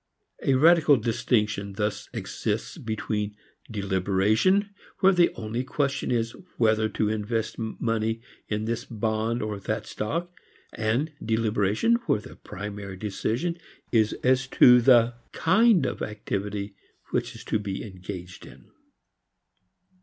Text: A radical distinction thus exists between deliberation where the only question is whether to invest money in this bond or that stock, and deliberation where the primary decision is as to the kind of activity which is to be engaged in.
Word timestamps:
A 0.41 0.55
radical 0.55 0.97
distinction 0.97 1.73
thus 1.73 2.09
exists 2.11 2.75
between 2.79 3.37
deliberation 3.69 4.73
where 4.97 5.11
the 5.13 5.31
only 5.35 5.63
question 5.63 6.09
is 6.09 6.35
whether 6.57 6.89
to 6.89 7.07
invest 7.07 7.59
money 7.59 8.19
in 8.47 8.65
this 8.65 8.83
bond 8.83 9.43
or 9.43 9.59
that 9.59 9.85
stock, 9.85 10.31
and 10.73 11.13
deliberation 11.23 11.97
where 12.07 12.19
the 12.19 12.35
primary 12.35 12.97
decision 12.97 13.59
is 13.91 14.13
as 14.23 14.47
to 14.47 14.81
the 14.81 15.13
kind 15.33 15.85
of 15.85 16.01
activity 16.01 16.73
which 17.11 17.35
is 17.35 17.43
to 17.43 17.59
be 17.59 17.83
engaged 17.85 18.47
in. 18.47 18.71